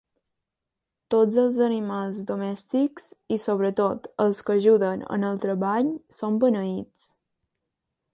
[1.15, 3.05] Tots els animals domèstics
[3.35, 7.05] i, sobretot, els que ajuden en el treball són beneïts.